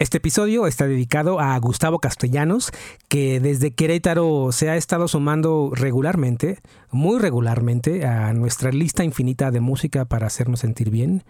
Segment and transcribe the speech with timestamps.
[0.00, 2.70] Este episodio está dedicado a Gustavo Castellanos,
[3.08, 6.60] que desde Querétaro se ha estado sumando regularmente,
[6.92, 11.24] muy regularmente, a nuestra lista infinita de música para hacernos sentir bien.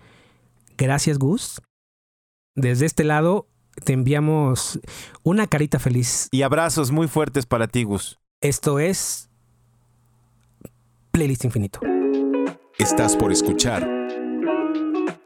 [0.77, 1.63] Gracias, Gus.
[2.55, 3.47] Desde este lado
[3.85, 4.79] te enviamos
[5.23, 6.29] una carita feliz.
[6.31, 8.19] Y abrazos muy fuertes para ti, Gus.
[8.43, 9.31] Esto es
[11.11, 11.81] Playlist Infinito.
[12.79, 13.89] Estás por escuchar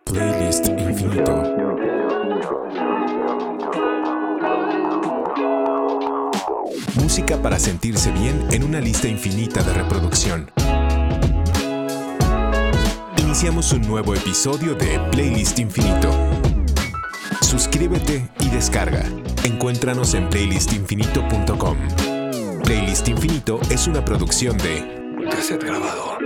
[0.05, 1.72] Playlist Infinito.
[7.13, 10.51] Música para sentirse bien en una lista infinita de reproducción.
[13.19, 16.11] Iniciamos un nuevo episodio de Playlist Infinito.
[17.43, 19.05] Suscríbete y descarga.
[19.45, 21.77] Encuéntranos en playlistinfinito.com.
[22.65, 26.17] Playlist Infinito es una producción de Cassette Grabador.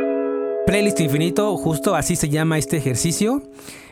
[0.66, 3.42] Playlist Infinito, justo así se llama este ejercicio,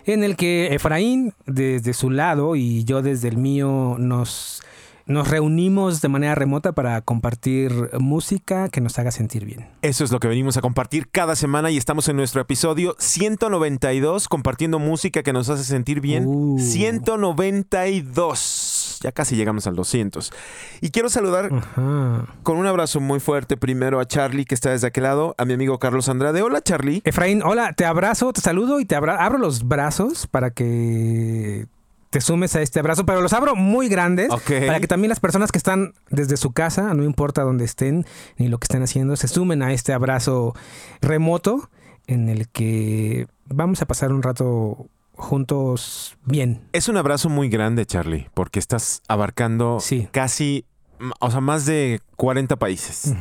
[0.07, 4.63] en el que Efraín desde su lado y yo desde el mío nos
[5.07, 9.69] nos reunimos de manera remota para compartir música que nos haga sentir bien.
[9.83, 14.29] Eso es lo que venimos a compartir cada semana y estamos en nuestro episodio 192
[14.29, 16.59] compartiendo música que nos hace sentir bien.
[16.59, 18.99] 192.
[19.01, 19.05] Uh.
[19.05, 20.33] Ya casi llegamos al 200.
[20.81, 21.51] Y quiero saludar
[22.43, 25.53] con un abrazo muy fuerte primero a Charlie que está desde aquel lado, a mi
[25.53, 26.41] amigo Carlos Andrade.
[26.41, 27.03] Hola Charlie.
[27.05, 31.67] Efraín, hola, te abrazo, te saludo y te abro los brazos para que
[32.15, 35.51] te sumes a este abrazo, pero los abro muy grandes para que también las personas
[35.51, 39.27] que están desde su casa, no importa dónde estén ni lo que estén haciendo, se
[39.27, 40.55] sumen a este abrazo
[41.01, 41.71] remoto
[42.07, 46.63] en el que vamos a pasar un rato juntos bien.
[46.73, 49.79] Es un abrazo muy grande, Charlie, porque estás abarcando
[50.13, 50.67] casi
[51.21, 53.15] o sea, más de 40 países.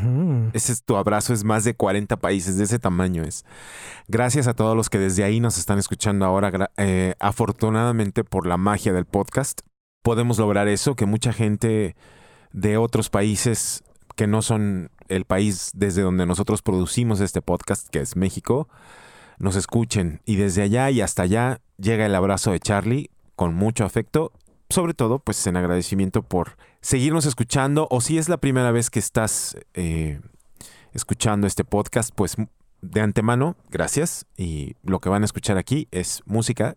[0.54, 3.46] Ese es tu abrazo, es más de 40 países, de ese tamaño es.
[4.08, 6.72] Gracias a todos los que desde ahí nos están escuchando ahora.
[6.78, 9.62] Eh, afortunadamente, por la magia del podcast,
[10.02, 11.96] podemos lograr eso, que mucha gente
[12.52, 13.84] de otros países
[14.16, 18.68] que no son el país desde donde nosotros producimos este podcast, que es México,
[19.40, 20.22] nos escuchen.
[20.26, 24.31] Y desde allá y hasta allá llega el abrazo de Charlie con mucho afecto
[24.73, 29.00] sobre todo, pues en agradecimiento por seguirnos escuchando o si es la primera vez que
[29.00, 30.19] estás eh,
[30.94, 32.35] escuchando este podcast, pues
[32.81, 34.25] de antemano, gracias.
[34.38, 36.75] Y lo que van a escuchar aquí es música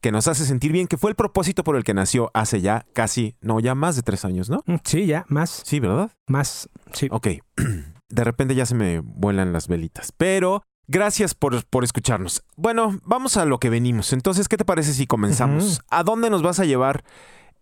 [0.00, 2.86] que nos hace sentir bien, que fue el propósito por el que nació hace ya
[2.92, 4.62] casi, no, ya más de tres años, ¿no?
[4.66, 5.62] Mm, sí, ya, más.
[5.64, 6.10] Sí, ¿verdad?
[6.28, 7.08] Más, sí.
[7.10, 7.28] Ok.
[8.08, 12.42] De repente ya se me vuelan las velitas, pero Gracias por, por, escucharnos.
[12.56, 14.12] Bueno, vamos a lo que venimos.
[14.12, 15.82] Entonces, ¿qué te parece si comenzamos?
[15.88, 17.04] ¿A dónde nos vas a llevar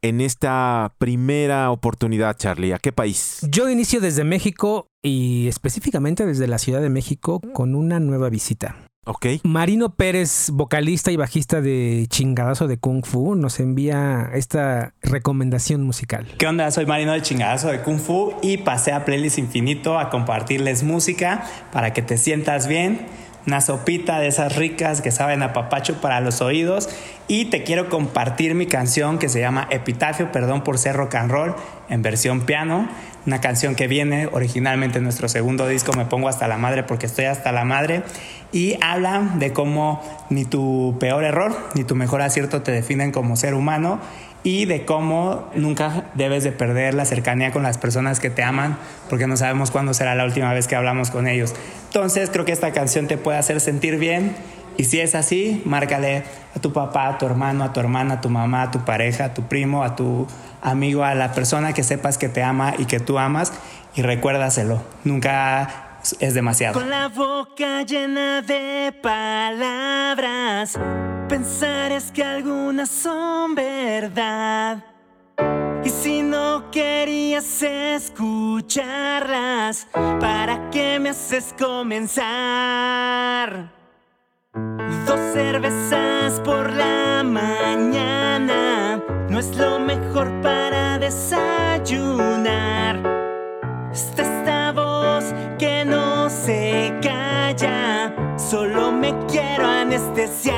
[0.01, 2.73] en esta primera oportunidad, Charlie?
[2.73, 3.47] ¿A qué país?
[3.51, 8.88] Yo inicio desde México y específicamente desde la Ciudad de México con una nueva visita.
[9.11, 9.27] Ok.
[9.43, 16.27] Marino Pérez, vocalista y bajista de Chingadazo de Kung Fu, nos envía esta recomendación musical.
[16.37, 16.71] ¿Qué onda?
[16.71, 21.43] Soy Marino de Chingadazo de Kung Fu y pasé a Playlist Infinito a compartirles música
[21.73, 23.07] para que te sientas bien
[23.49, 26.91] una sopita de esas ricas que saben a papacho para los oídos.
[27.29, 31.31] Y te quiero compartir mi canción que se llama Epitafio, perdón por ser rock and
[31.31, 31.55] roll,
[31.89, 32.91] en versión piano.
[33.27, 37.07] Una canción que viene originalmente en nuestro segundo disco, Me Pongo Hasta la Madre porque
[37.07, 38.03] estoy hasta la madre.
[38.53, 43.37] Y habla de cómo ni tu peor error ni tu mejor acierto te definen como
[43.37, 44.01] ser humano
[44.43, 48.79] y de cómo nunca debes de perder la cercanía con las personas que te aman
[49.11, 51.55] porque no sabemos cuándo será la última vez que hablamos con ellos.
[51.87, 54.37] Entonces creo que esta canción te puede hacer sentir bien
[54.79, 56.23] y si es así, márcale
[56.55, 59.25] a tu papá, a tu hermano, a tu hermana, a tu mamá, a tu pareja,
[59.25, 60.29] a tu primo, a tu
[60.63, 63.53] amigo, a la persona que sepas que te ama y que tú amas
[63.95, 64.83] y recuérdaselo.
[65.05, 66.75] Nunca es demasiado.
[66.75, 70.79] Con la boca llena de palabras,
[71.29, 74.85] pensar es que algunas son verdad.
[75.85, 79.87] Y si no querías escucharlas,
[80.21, 83.69] ¿para qué me haces comenzar?
[85.07, 89.03] Dos cervezas por la mañana
[89.39, 92.97] no es lo mejor para desayunar.
[93.93, 100.57] esta voz que no se calla, solo me quiero anestesiar.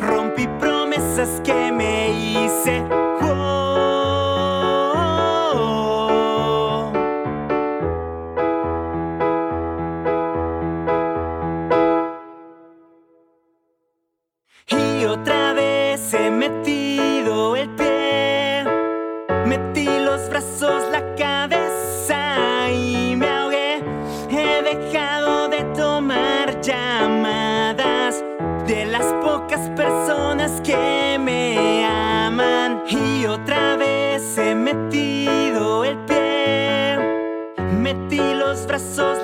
[0.00, 2.82] Rompí promesas que me hice.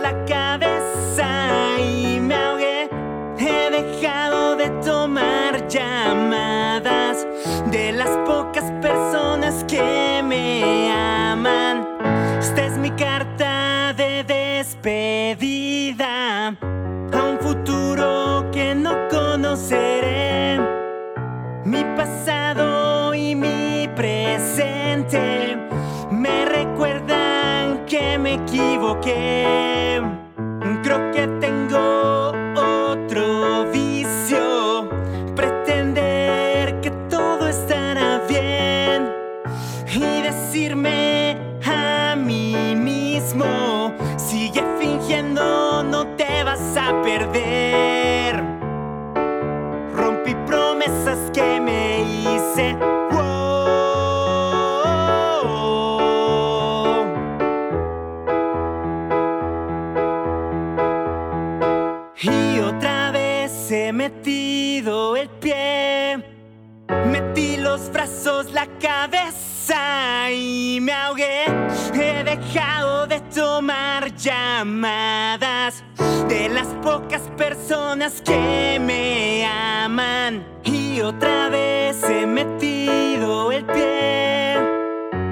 [0.06, 0.45] La cabeza
[28.86, 30.02] equivoqué.
[30.82, 31.55] Creo que tengo
[68.26, 71.44] la cabeza y me ahogué.
[71.94, 75.84] He dejado de tomar llamadas
[76.28, 80.44] de las pocas personas que me aman.
[80.64, 84.56] Y otra vez he metido el pie,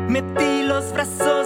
[0.08, 1.43] metí los brazos,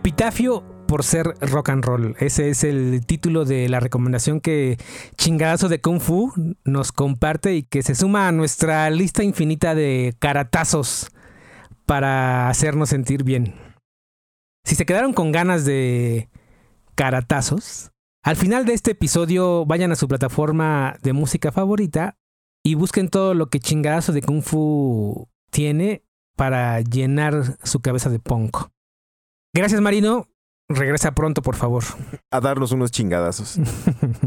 [0.00, 2.16] Epitafio por ser rock and roll.
[2.20, 4.78] Ese es el título de la recomendación que
[5.18, 6.32] Chingadazo de Kung Fu
[6.64, 11.10] nos comparte y que se suma a nuestra lista infinita de caratazos
[11.84, 13.54] para hacernos sentir bien.
[14.64, 16.30] Si se quedaron con ganas de
[16.94, 17.90] caratazos,
[18.24, 22.16] al final de este episodio vayan a su plataforma de música favorita
[22.64, 26.04] y busquen todo lo que Chingadazo de Kung Fu tiene
[26.36, 28.70] para llenar su cabeza de punk.
[29.52, 30.28] Gracias Marino,
[30.68, 31.82] regresa pronto por favor.
[32.30, 33.58] A darnos unos chingadazos.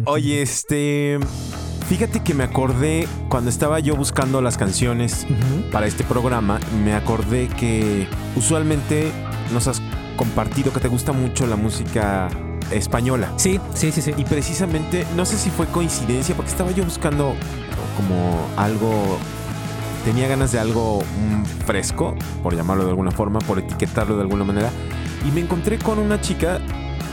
[0.06, 1.20] Oye, este...
[1.88, 5.28] Fíjate que me acordé cuando estaba yo buscando las canciones
[5.72, 9.12] para este programa, me acordé que usualmente
[9.54, 9.82] nos has
[10.16, 12.30] compartido que te gusta mucho la música
[12.72, 13.34] española.
[13.36, 14.14] Sí, sí, sí, sí.
[14.18, 17.36] Y precisamente, no sé si fue coincidencia, porque estaba yo buscando
[17.98, 19.20] como algo
[20.06, 24.44] tenía ganas de algo mm, fresco, por llamarlo de alguna forma, por etiquetarlo de alguna
[24.44, 24.70] manera,
[25.28, 26.60] y me encontré con una chica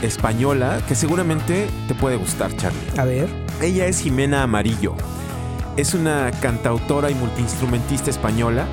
[0.01, 2.79] española que seguramente te puede gustar, Charlie.
[2.97, 3.29] A ver.
[3.61, 4.95] Ella es Jimena Amarillo.
[5.77, 8.65] Es una cantautora y multiinstrumentista española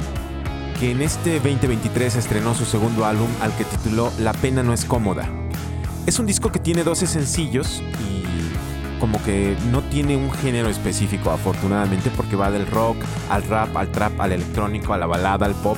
[0.80, 4.84] que en este 2023 estrenó su segundo álbum al que tituló La pena no es
[4.84, 5.28] cómoda.
[6.06, 8.24] Es un disco que tiene 12 sencillos y
[8.98, 12.96] como que no tiene un género específico afortunadamente porque va del rock
[13.28, 15.76] al rap, al trap, al electrónico, a la balada, al pop.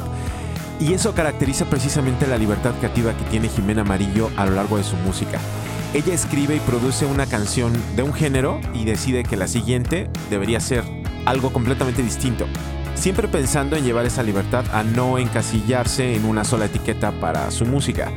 [0.80, 4.84] Y eso caracteriza precisamente la libertad creativa que tiene Jimena Amarillo a lo largo de
[4.84, 5.38] su música.
[5.92, 10.58] Ella escribe y produce una canción de un género y decide que la siguiente debería
[10.58, 10.82] ser
[11.26, 12.46] algo completamente distinto.
[12.94, 17.66] Siempre pensando en llevar esa libertad a no encasillarse en una sola etiqueta para su
[17.66, 18.10] música.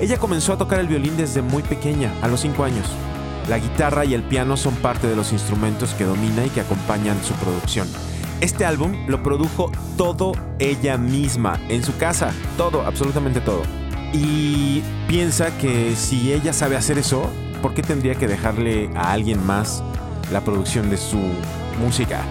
[0.00, 2.86] Ella comenzó a tocar el violín desde muy pequeña, a los 5 años.
[3.48, 7.22] La guitarra y el piano son parte de los instrumentos que domina y que acompañan
[7.22, 7.86] su producción.
[8.40, 13.62] Este álbum lo produjo todo ella misma, en su casa, todo, absolutamente todo.
[14.14, 17.28] Y piensa que si ella sabe hacer eso,
[17.60, 19.82] ¿por qué tendría que dejarle a alguien más
[20.32, 21.20] la producción de su
[21.78, 22.24] música?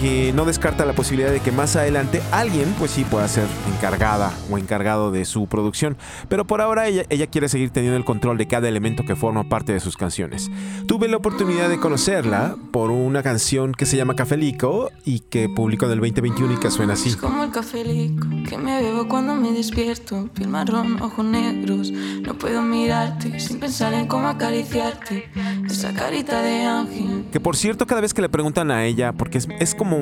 [0.00, 4.32] Que no descarta la posibilidad de que más adelante alguien pues sí pueda ser encargada
[4.50, 5.96] o encargado de su producción,
[6.28, 9.48] pero por ahora ella, ella quiere seguir teniendo el control de cada elemento que forma
[9.48, 10.50] parte de sus canciones.
[10.86, 15.86] Tuve la oportunidad de conocerla por una canción que se llama Cafelico y que publicó
[15.86, 17.10] en el 2021 y que suena así.
[17.10, 22.34] Es como el cafelico que me bebo cuando me despierto, piel marrón, ojos negros, no
[22.34, 25.30] puedo mirarte sin pensar en cómo acariciarte,
[25.66, 27.24] esa carita de ángel.
[27.32, 29.93] Que por cierto cada vez que le preguntan a ella, porque es, es como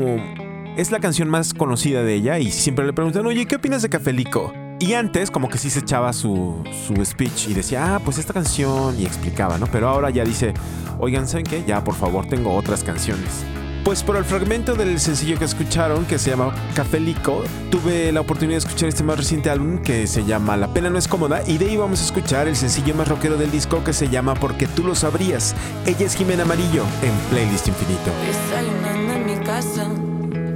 [0.76, 3.88] es la canción más conocida de ella y siempre le preguntan, oye, ¿qué opinas de
[3.88, 4.52] Cafelico?
[4.78, 8.32] Y antes como que sí se echaba su, su speech y decía, ah, pues esta
[8.32, 9.66] canción y explicaba, ¿no?
[9.66, 10.54] Pero ahora ya dice,
[10.98, 11.62] oigan, ¿saben qué?
[11.66, 13.44] Ya, por favor, tengo otras canciones.
[13.84, 18.60] Pues por el fragmento del sencillo que escucharon, que se llama Cafelico, tuve la oportunidad
[18.60, 21.58] de escuchar este más reciente álbum que se llama La pena no es cómoda y
[21.58, 24.68] de ahí vamos a escuchar el sencillo más rockero del disco que se llama Porque
[24.68, 25.56] tú lo sabrías.
[25.84, 28.12] Ella es Jimena Amarillo en Playlist Infinito.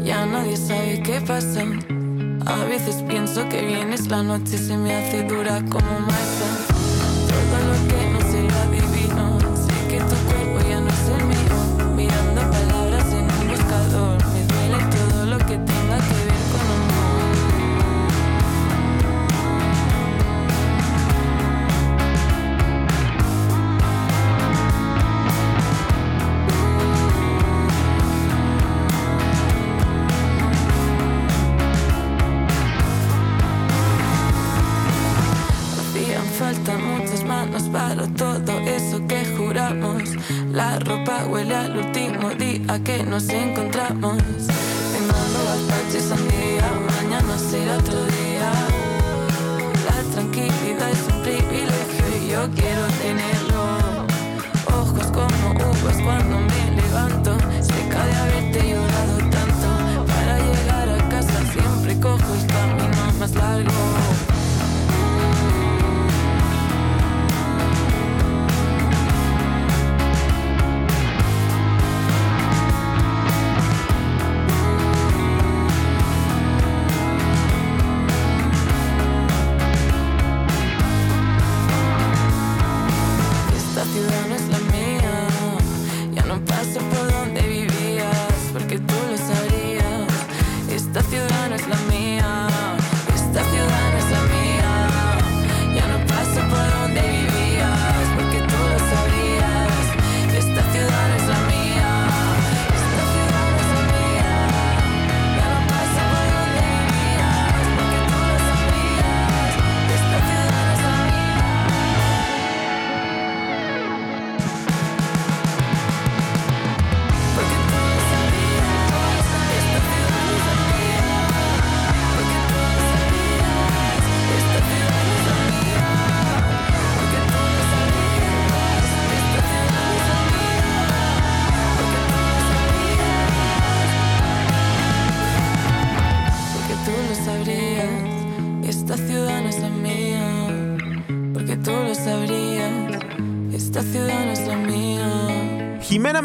[0.02, 1.60] Ya nadie sabe qué pasa.
[2.46, 6.48] A veces pienso que vienes la noche se me hace dura como masa.
[7.28, 8.15] Todo lo que
[40.86, 44.55] ropa huele al último día que nos encontramos.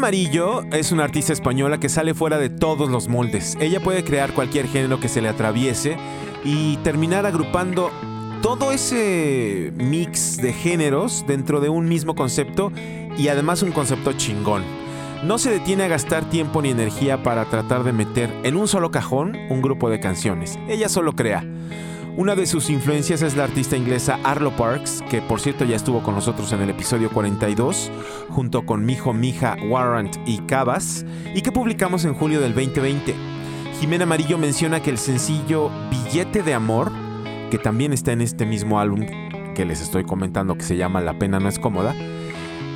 [0.02, 3.56] Amarillo es una artista española que sale fuera de todos los moldes.
[3.60, 5.96] Ella puede crear cualquier género que se le atraviese
[6.42, 7.92] y terminar agrupando
[8.42, 12.72] todo ese mix de géneros dentro de un mismo concepto
[13.16, 14.64] y además un concepto chingón.
[15.22, 18.90] No se detiene a gastar tiempo ni energía para tratar de meter en un solo
[18.90, 20.58] cajón un grupo de canciones.
[20.68, 21.44] Ella solo crea.
[22.14, 26.02] Una de sus influencias es la artista inglesa Arlo Parks, que por cierto ya estuvo
[26.02, 27.90] con nosotros en el episodio 42,
[28.28, 33.14] junto con Mijo Mija, Warrant y Cabas, y que publicamos en julio del 2020.
[33.80, 36.92] Jimena Amarillo menciona que el sencillo Billete de Amor,
[37.50, 39.06] que también está en este mismo álbum
[39.54, 41.94] que les estoy comentando que se llama La pena no es cómoda,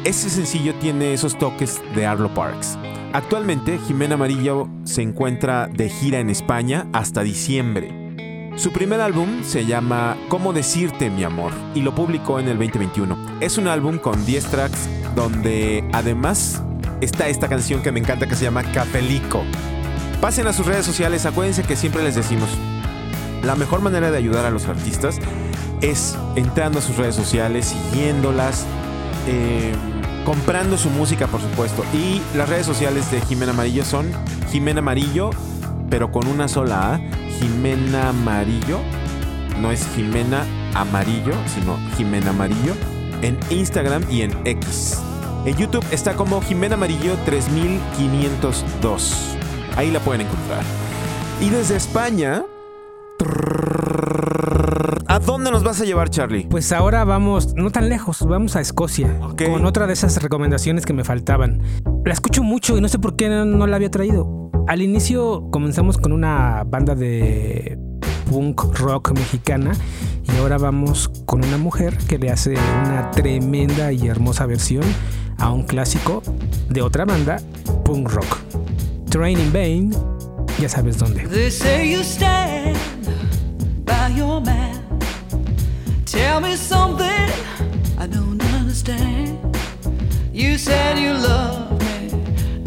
[0.05, 2.79] ese sencillo tiene esos toques de Arlo Parks.
[3.13, 8.06] Actualmente, Jimena Amarillo se encuentra de gira en España hasta diciembre.
[8.57, 13.39] Su primer álbum se llama Cómo decirte mi amor y lo publicó en el 2021.
[13.41, 16.63] Es un álbum con 10 tracks donde además
[17.03, 19.45] está esta canción que me encanta que se llama Capelico.
[20.23, 22.49] Pasen a sus redes sociales, acuérdense que siempre les decimos,
[23.43, 25.19] la mejor manera de ayudar a los artistas
[25.83, 28.65] es entrando a sus redes sociales, siguiéndolas,
[29.27, 29.75] eh,
[30.25, 31.85] comprando su música por supuesto.
[31.93, 34.11] Y las redes sociales de Jimena Amarillo son
[34.51, 35.29] Jimena Amarillo,
[35.91, 37.01] pero con una sola A,
[37.39, 38.81] Jimena Amarillo.
[39.61, 42.75] No es Jimena Amarillo, sino Jimena Amarillo.
[43.23, 45.01] En Instagram y en X.
[45.45, 49.37] En YouTube está como Jimena Amarillo 3502.
[49.77, 50.63] Ahí la pueden encontrar.
[51.41, 52.45] Y desde España...
[55.17, 56.47] ¿A dónde nos vas a llevar, Charlie?
[56.47, 59.19] Pues ahora vamos, no tan lejos, vamos a Escocia.
[59.23, 59.45] Ok.
[59.45, 61.63] Con otra de esas recomendaciones que me faltaban.
[62.05, 64.51] La escucho mucho y no sé por qué no, no la había traído.
[64.69, 67.79] Al inicio comenzamos con una banda de
[68.31, 69.73] punk rock mexicana
[70.23, 72.51] y ahora vamos con una mujer que le hace
[72.85, 74.85] una tremenda y hermosa versión
[75.39, 76.23] a un clásico
[76.69, 77.39] de otra banda
[77.87, 78.37] punk rock.
[79.09, 79.97] Train in Vain,
[80.61, 81.27] ya sabes dónde.
[81.27, 82.77] They say you stand
[86.37, 87.31] Tell me something
[87.97, 89.57] I don't understand.
[90.35, 92.11] You said you love me,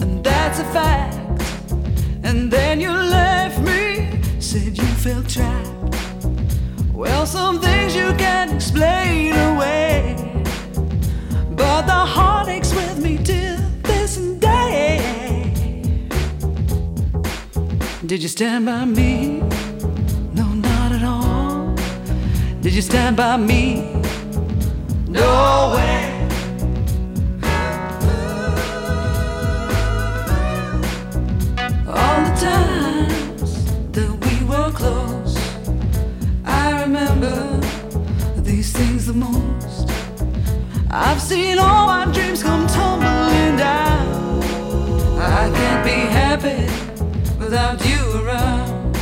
[0.01, 1.15] and that's a fact.
[2.23, 5.95] And then you left me, said you felt trapped.
[6.91, 10.15] Well, some things you can't explain away.
[11.51, 15.77] But the heartache's with me till this day.
[18.03, 19.43] Did you stand by me?
[22.69, 23.81] Did you stand by me?
[25.07, 26.27] No way.
[31.88, 35.35] All the times that we were close,
[36.45, 37.59] I remember
[38.43, 39.89] these things the most.
[40.91, 44.43] I've seen all my dreams come tumbling down.
[45.17, 46.61] I can't be happy
[47.39, 48.95] without you around.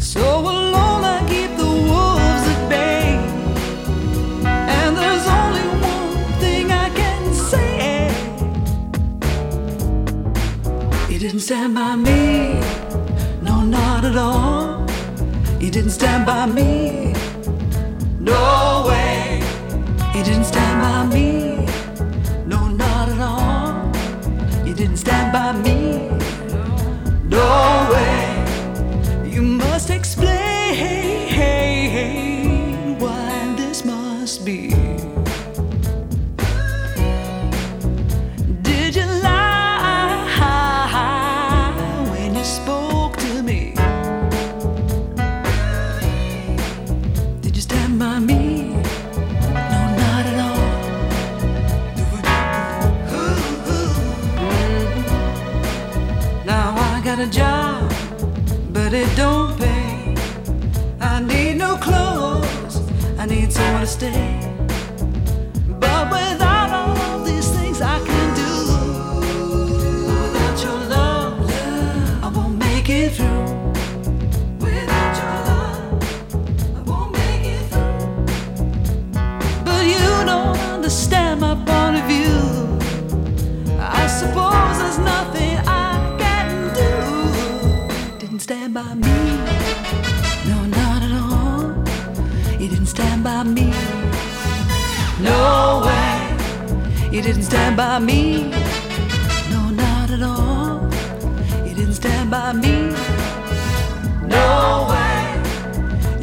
[0.00, 1.17] So alone
[11.28, 12.58] didn't stand by me,
[13.42, 14.86] no, not at all.
[15.60, 17.12] You didn't stand by me,
[18.18, 19.42] no way.
[20.14, 21.66] You didn't stand by me,
[22.46, 23.92] no, not at all.
[24.66, 26.08] You didn't stand by me,
[27.28, 28.46] no way.
[29.30, 30.30] You must explain
[32.98, 34.87] why this must be.
[57.20, 57.57] A job,
[97.18, 98.48] You didn't stand by me,
[99.50, 100.88] no, not at all.
[101.66, 102.94] You didn't stand by me,
[104.22, 105.42] no way.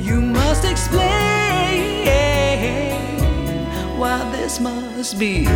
[0.01, 1.03] You must explain
[3.99, 5.49] why this must be.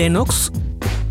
[0.00, 0.50] Lennox,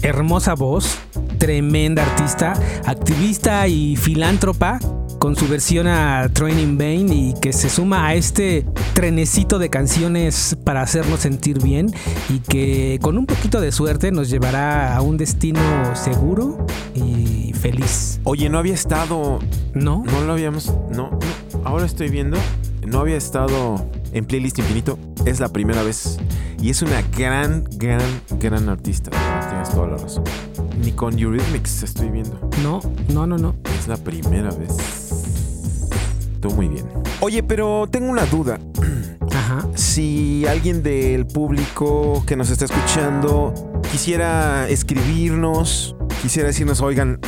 [0.02, 0.97] hermosa voz,
[1.38, 2.54] tremenda artista,
[2.88, 4.80] activista y filántropa,
[5.19, 10.58] con su versión a Training Bane y que se suma a este trenecito de canciones
[10.63, 11.93] para hacernos sentir bien
[12.30, 15.62] y que con un poquito de suerte nos llevará a un destino
[15.95, 18.19] seguro y feliz.
[18.23, 19.38] Oye, no había estado.
[19.75, 20.04] ¿No?
[20.04, 20.73] No lo habíamos.
[20.89, 21.19] No, no.
[21.63, 22.39] Ahora estoy viendo.
[22.88, 24.98] No había estado en Playlist Infinito.
[25.26, 26.17] Es la primera vez.
[26.62, 28.02] Y es una gran, gran,
[28.39, 29.12] gran artista.
[29.50, 30.24] Tienes toda la razón.
[30.84, 32.39] Ni con Eurythmics estoy viendo.
[32.63, 33.56] No, no, no, no.
[33.80, 35.89] Es la primera vez.
[36.41, 36.86] Tú muy bien.
[37.22, 38.60] Oye, pero tengo una duda.
[39.34, 39.67] Ajá.
[39.76, 43.54] Si alguien del público que nos está escuchando
[43.91, 47.19] quisiera escribirnos, quisiera decirnos, oigan,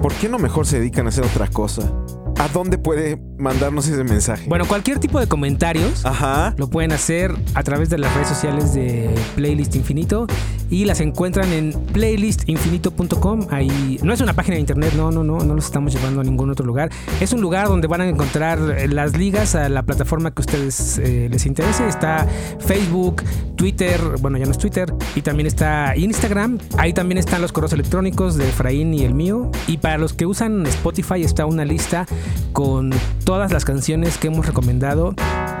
[0.00, 1.90] ¿por qué no mejor se dedican a hacer otra cosa?
[2.38, 4.48] ¿A dónde puede mandarnos ese mensaje?
[4.48, 6.54] Bueno, cualquier tipo de comentarios Ajá.
[6.56, 10.26] lo pueden hacer a través de las redes sociales de Playlist Infinito
[10.70, 13.46] y las encuentran en playlistinfinito.com.
[13.50, 16.24] Ahí no es una página de internet, no, no, no, no los estamos llevando a
[16.24, 16.90] ningún otro lugar.
[17.20, 20.98] Es un lugar donde van a encontrar las ligas a la plataforma que a ustedes
[20.98, 21.86] eh, les interese.
[21.86, 22.26] Está
[22.58, 23.22] Facebook,
[23.54, 26.58] Twitter, bueno, ya no es Twitter, y también está Instagram.
[26.78, 29.50] Ahí también están los correos electrónicos de Efraín y el mío.
[29.66, 32.06] Y para los que usan Spotify está una lista
[32.52, 32.90] con
[33.24, 35.14] todas las canciones que hemos recomendado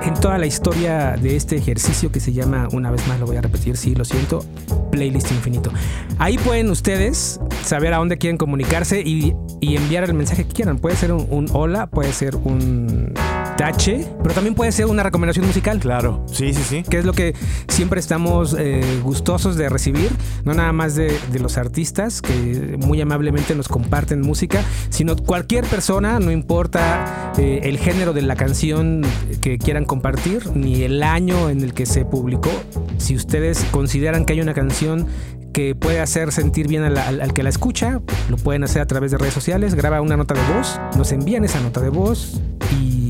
[0.04, 3.36] en toda la historia de este ejercicio que se llama, una vez más lo voy
[3.36, 4.44] a repetir, sí, lo siento,
[4.90, 5.70] playlist infinito.
[6.18, 10.78] Ahí pueden ustedes saber a dónde quieren comunicarse y, enviar el mensaje que quieran.
[10.78, 13.14] Puede ser un hola, puede ser un
[13.56, 15.78] tache, pero también puede ser una recomendación musical.
[15.78, 16.82] Claro, sí, sí, sí.
[16.82, 17.34] Que es lo que
[17.68, 20.10] siempre estamos eh, gustosos de recibir,
[20.44, 26.20] no nada más de, los artistas que muy amablemente nos comparten música, sino cualquier persona,
[26.20, 29.02] no importa eh, el género de la canción
[29.40, 32.50] que quieran compartir, ni el año en el que se publicó.
[32.98, 35.08] Si ustedes consideran que hay una canción
[35.52, 39.10] que puede hacer sentir bien al, al, que la escucha, lo pueden hacer a través
[39.10, 42.40] de redes sociales, graba una nota de voz, nos envían esa nota de voz
[42.80, 43.01] y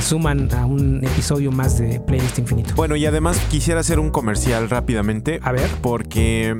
[0.00, 2.74] se suman a un episodio más de Playlist Infinito.
[2.74, 5.40] Bueno, y además quisiera hacer un comercial rápidamente.
[5.42, 5.68] A ver.
[5.82, 6.56] Porque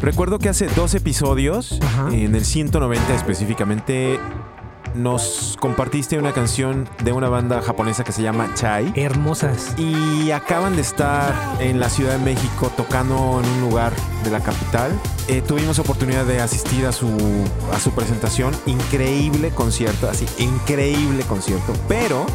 [0.00, 1.80] recuerdo que hace dos episodios,
[2.12, 4.18] en el 190 específicamente,
[4.94, 8.92] nos compartiste una canción de una banda japonesa que se llama Chai.
[8.94, 9.74] Hermosas.
[9.78, 13.92] Y acaban de estar en la Ciudad de México tocando en un lugar
[14.24, 14.92] de la capital.
[15.28, 17.08] Eh, tuvimos oportunidad de asistir a su,
[17.72, 18.54] a su presentación.
[18.66, 21.72] Increíble concierto, así, increíble concierto.
[21.88, 22.26] Pero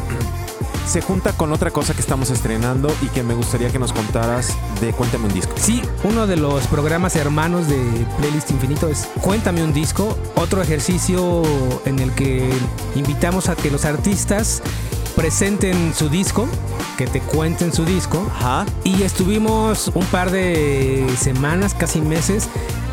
[0.86, 4.56] se junta con otra cosa que estamos estrenando y que me gustaría que nos contaras
[4.80, 5.52] de Cuéntame un disco.
[5.56, 7.78] Sí, uno de los programas hermanos de
[8.18, 11.42] Playlist Infinito es Cuéntame un disco, otro ejercicio
[11.84, 12.50] en el que
[12.94, 14.62] invitamos a que los artistas
[15.16, 16.46] presenten su disco,
[16.96, 18.26] que te cuenten su disco.
[18.36, 18.66] Ajá.
[18.84, 22.48] Y estuvimos un par de semanas, casi meses,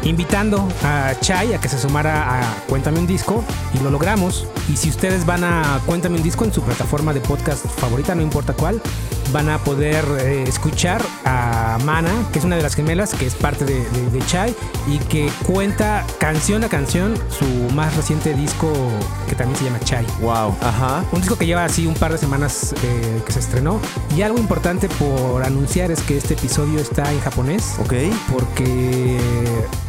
[0.08, 3.44] invitando a Chai a que se sumara a Cuéntame un disco
[3.74, 4.48] y lo logramos.
[4.72, 8.22] Y si ustedes van a Cuéntame un disco en su plataforma de podcast favorita, no
[8.22, 8.82] importa cuál,
[9.32, 13.36] van a poder eh, escuchar a Mana, que es una de las gemelas, que es
[13.36, 13.78] parte de,
[14.28, 14.54] Chai
[14.88, 18.74] y que cuenta canción a canción su más reciente disco
[19.30, 20.06] que también se llama Chai.
[20.22, 21.04] Wow, ajá.
[21.12, 23.80] Un disco que lleva así un par de semanas eh, que se estrenó.
[24.16, 27.76] Y algo importante por anunciar es que este episodio está en japonés.
[27.80, 27.94] Ok.
[28.34, 29.18] Porque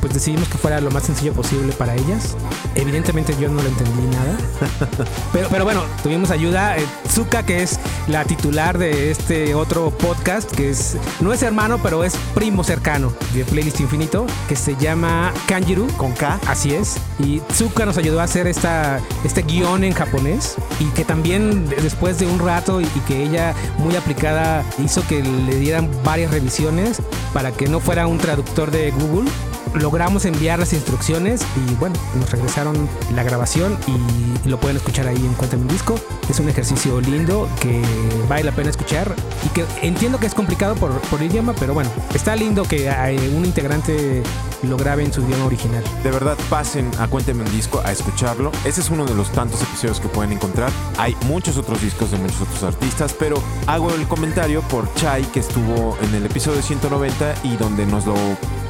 [0.01, 2.37] pues decidimos que fuera lo más sencillo posible para ellas.
[2.75, 4.37] Evidentemente yo no lo entendí nada.
[5.33, 6.77] pero, pero bueno, tuvimos ayuda.
[6.77, 11.79] Eh, Tsuka, que es la titular de este otro podcast, que es no es hermano,
[11.83, 15.87] pero es primo cercano de Playlist Infinito, que se llama Kanjiru.
[15.97, 16.41] Con K.
[16.47, 16.97] Así es.
[17.19, 22.19] Y Tsuka nos ayudó a hacer esta, este guion en japonés y que también después
[22.19, 27.53] de un rato y que ella muy aplicada hizo que le dieran varias revisiones para
[27.53, 29.29] que no fuera un traductor de Google
[29.75, 35.17] logramos enviar las instrucciones y bueno, nos regresaron la grabación y lo pueden escuchar ahí
[35.17, 35.99] en Cuéntame un disco.
[36.29, 37.83] Es un ejercicio lindo que
[38.29, 41.91] vale la pena escuchar y que entiendo que es complicado por, por idioma, pero bueno,
[42.15, 42.91] está lindo que
[43.35, 44.23] un integrante
[44.63, 45.85] lo grabe en su idioma original.
[46.03, 48.51] De verdad, pasen a Cuéntame un disco a escucharlo.
[48.65, 50.71] Ese es uno de los tantos episodios que pueden encontrar.
[50.97, 55.41] Hay muchos otros discos de muchos otros artistas, pero hago el comentario por Chai que
[55.41, 58.15] estuvo en el episodio 190 y donde nos lo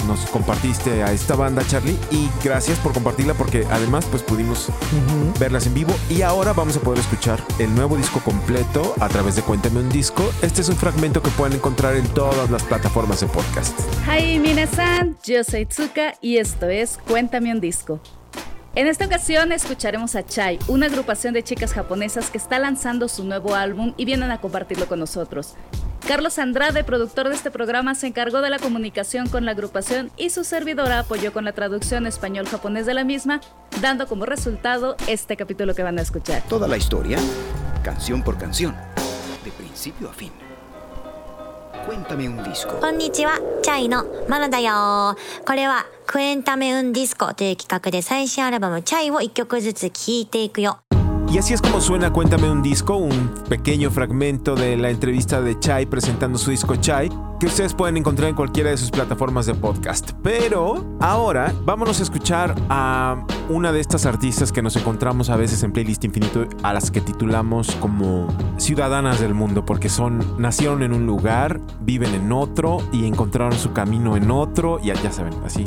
[0.06, 4.68] nos compartiste a esta banda, Charlie, y gracias por compartirla porque además pues pudimos
[5.38, 9.36] verlas en vivo y ahora vamos a poder escuchar el nuevo disco completo a través
[9.36, 10.28] de Cuéntame un disco.
[10.42, 13.78] Este es un fragmento que pueden encontrar en todas las plataformas de podcast.
[14.06, 18.00] Hi, minasan, yo soy Tsuka y esto es Cuéntame un disco.
[18.74, 23.24] En esta ocasión escucharemos a Chai, una agrupación de chicas japonesas que está lanzando su
[23.24, 25.56] nuevo álbum y vienen a compartirlo con nosotros.
[26.07, 30.31] Carlos Andrade, productor de este programa, se encargó de la comunicación con la agrupación y
[30.31, 33.39] su servidora apoyó con la traducción español-japonés de la misma,
[33.81, 36.43] dando como resultado este capítulo que van a escuchar.
[36.49, 37.17] Toda la historia,
[37.83, 38.75] canción por canción,
[39.45, 40.31] de principio a fin.
[41.85, 42.79] Cuéntame un disco.
[42.79, 45.17] こんにちは、チャイのマナだよ。
[45.45, 50.79] これはクエンタメウンディスコという企画で最新アルバムチャイを一曲ずつ聴いていくよ。
[51.30, 55.58] y así es como suena Cuéntame un disco, un pequeño fragmento de la entrevista de
[55.58, 59.54] Chai presentando su disco Chai, que ustedes pueden encontrar en cualquiera de sus plataformas de
[59.54, 60.12] podcast.
[60.22, 65.62] Pero ahora vámonos a escuchar a una de estas artistas que nos encontramos a veces
[65.62, 70.92] en Playlist Infinito, a las que titulamos como ciudadanas del mundo, porque son, nacieron en
[70.92, 75.64] un lugar, viven en otro y encontraron su camino en otro, y ya, saben, así.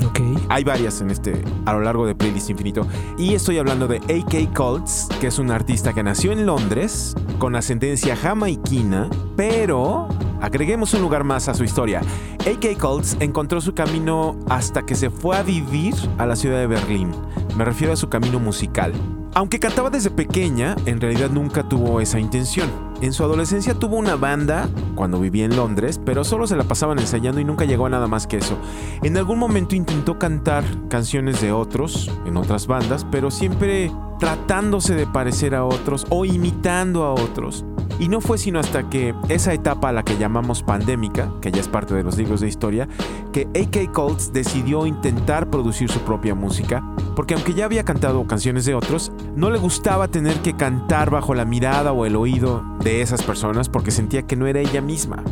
[0.49, 2.85] Hay varias en este, a lo largo de Playlist Infinito.
[3.17, 8.15] Y estoy hablando de AK Colts, que es artista que nació en Londres, con ascendencia
[8.15, 10.07] jamaiquina, pero
[10.41, 12.01] Agreguemos un lugar más a su historia.
[12.39, 16.65] AK Colts encontró su camino hasta que se fue a vivir a la ciudad de
[16.65, 17.11] Berlín.
[17.55, 18.91] Me refiero a su camino musical.
[19.35, 22.90] Aunque cantaba desde pequeña, en realidad nunca tuvo esa intención.
[23.01, 26.99] En su adolescencia tuvo una banda cuando vivía en Londres, pero solo se la pasaban
[26.99, 28.55] ensayando y nunca llegó a nada más que eso.
[29.01, 35.07] En algún momento intentó cantar canciones de otros, en otras bandas, pero siempre tratándose de
[35.07, 37.65] parecer a otros o imitando a otros.
[38.01, 41.61] Y no fue sino hasta que esa etapa a la que llamamos pandémica, que ya
[41.61, 42.87] es parte de los libros de historia,
[43.31, 46.83] que AK Colts decidió intentar producir su propia música,
[47.15, 51.35] porque aunque ya había cantado canciones de otros, no le gustaba tener que cantar bajo
[51.35, 55.23] la mirada o el oído de esas personas porque sentía que no era ella misma.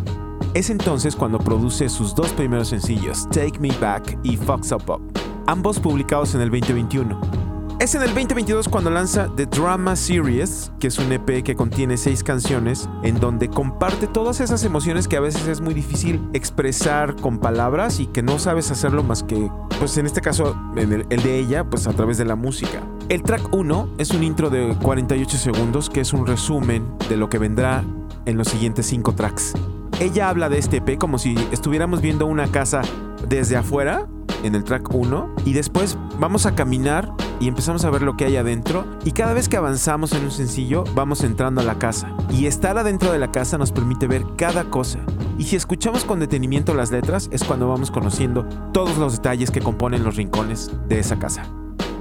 [0.53, 5.01] Es entonces cuando produce sus dos primeros sencillos, Take Me Back y Fox Up Up,
[5.47, 7.48] ambos publicados en el 2021.
[7.79, 11.95] Es en el 2022 cuando lanza The Drama Series, que es un EP que contiene
[11.95, 17.15] seis canciones, en donde comparte todas esas emociones que a veces es muy difícil expresar
[17.15, 21.05] con palabras y que no sabes hacerlo más que, pues en este caso, en el,
[21.09, 22.81] el de ella, pues a través de la música.
[23.07, 27.29] El track 1 es un intro de 48 segundos que es un resumen de lo
[27.29, 27.85] que vendrá
[28.25, 29.53] en los siguientes cinco tracks.
[30.01, 32.81] Ella habla de este EP como si estuviéramos viendo una casa
[33.29, 34.05] desde afuera
[34.43, 38.25] en el track 1 y después vamos a caminar y empezamos a ver lo que
[38.25, 42.15] hay adentro y cada vez que avanzamos en un sencillo vamos entrando a la casa.
[42.29, 44.99] Y estar adentro de la casa nos permite ver cada cosa.
[45.37, 49.61] Y si escuchamos con detenimiento las letras es cuando vamos conociendo todos los detalles que
[49.61, 51.43] componen los rincones de esa casa.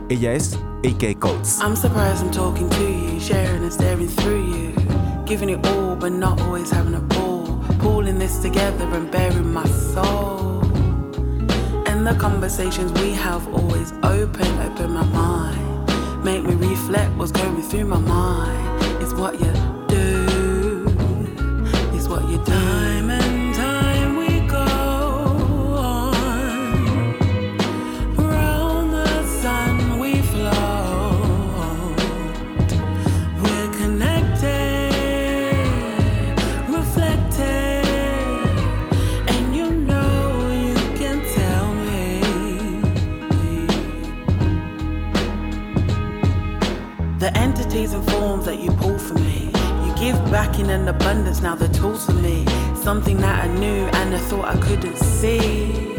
[0.09, 1.19] Ella es AK
[5.29, 8.19] having a ball, pulling.
[12.05, 16.25] The conversations we have always open, open my mind.
[16.25, 19.03] Make me reflect what's going through my mind.
[19.03, 19.53] It's what you
[19.89, 20.87] do,
[21.95, 22.39] it's what you
[47.87, 48.09] do.
[50.31, 52.45] back in an abundance, now the tools for me.
[52.75, 55.95] Something that I knew and I thought I couldn't see.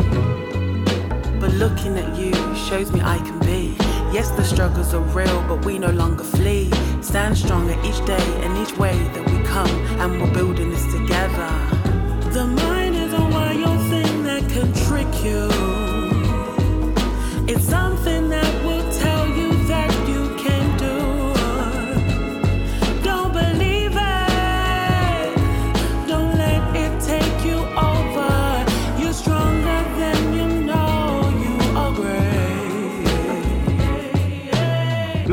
[1.39, 3.75] But looking at you shows me I can be.
[4.13, 6.71] Yes, the struggles are real, but we no longer flee.
[7.01, 9.69] Stand stronger each day and each way that we come,
[10.01, 11.51] and we're building this together.
[12.31, 15.49] The mind is a wild thing that can trick you.
[17.51, 18.28] It's something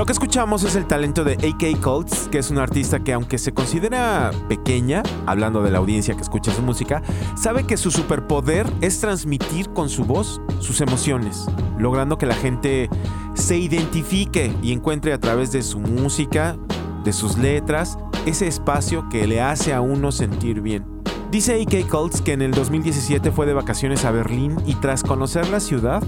[0.07, 3.39] Lo que escuchamos es el talento de AK Colts, que es una artista que aunque
[3.39, 7.03] se considera pequeña, hablando de la audiencia que escucha su música,
[7.37, 12.89] sabe que su superpoder es transmitir con su voz sus emociones, logrando que la gente
[13.35, 16.57] se identifique y encuentre a través de su música,
[17.03, 20.85] de sus letras, ese espacio que le hace a uno sentir bien.
[21.33, 25.49] Dice AK Colts que en el 2017 fue de vacaciones a Berlín y tras conocer
[25.49, 26.01] la ciudad,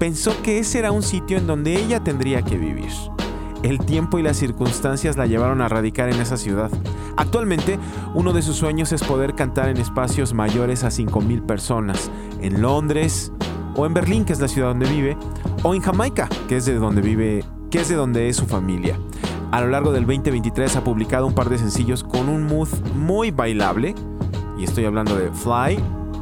[0.00, 2.90] pensó que ese era un sitio en donde ella tendría que vivir
[3.62, 6.70] el tiempo y las circunstancias la llevaron a radicar en esa ciudad.
[7.16, 7.78] Actualmente,
[8.14, 13.32] uno de sus sueños es poder cantar en espacios mayores a 5.000 personas, en Londres
[13.74, 15.16] o en Berlín, que es la ciudad donde vive,
[15.62, 18.98] o en Jamaica, que es de donde vive, que es de donde es su familia.
[19.52, 23.30] A lo largo del 2023 ha publicado un par de sencillos con un mood muy
[23.30, 23.94] bailable,
[24.58, 25.78] y estoy hablando de Fly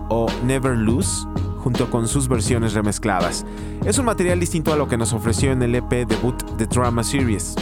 [0.09, 1.27] o Never Lose,
[1.65, 3.47] junto con sus versiones remezcladas.
[3.87, 7.03] Es un material distinto a lo que nos ofreció en el EP debut The Drama
[7.03, 7.57] Series.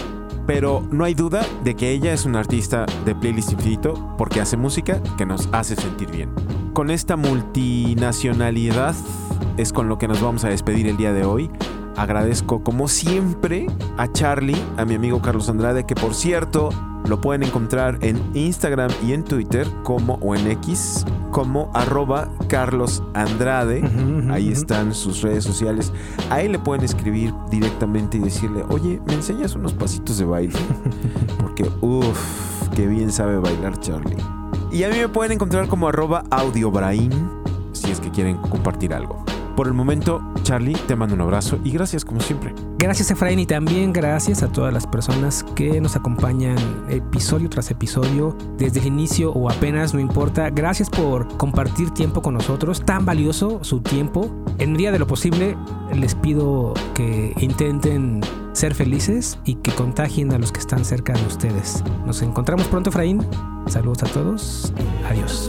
[0.45, 4.57] Pero no hay duda de que ella es una artista de playlist infinito porque hace
[4.57, 6.31] música que nos hace sentir bien.
[6.73, 8.97] Con esta multinacionalidad
[9.57, 11.49] es con lo que nos vamos a despedir el día de hoy.
[11.97, 16.71] Agradezco como siempre a Charlie, a mi amigo Carlos Andrade, que por cierto
[17.07, 23.03] lo pueden encontrar en Instagram y en Twitter como o en X como arroba Carlos
[23.15, 23.83] Andrade.
[24.31, 25.93] Ahí están sus redes sociales.
[26.31, 30.59] Ahí le pueden escribir directamente y decirle, oye, ¿me enseñas unos pasitos de baile?
[31.41, 34.17] Porque, uff, qué bien sabe bailar Charlie.
[34.71, 37.13] Y a mí me pueden encontrar como arroba audiobrain
[37.73, 39.25] si es que quieren compartir algo.
[39.57, 42.55] Por el momento, Charlie, te mando un abrazo y gracias como siempre.
[42.79, 46.57] Gracias Efraín y también gracias a todas las personas que nos acompañan
[46.89, 50.51] episodio tras episodio, desde el inicio o apenas, no importa.
[50.51, 54.29] Gracias por compartir tiempo con nosotros, tan valioso su tiempo.
[54.59, 55.57] En medida de lo posible,
[55.95, 58.21] les pido que intenten
[58.53, 61.85] ser felices y que contagien a los que están cerca de ustedes.
[62.05, 63.25] Nos encontramos pronto, Efraín.
[63.67, 64.73] Saludos a todos.
[65.09, 65.49] Adiós.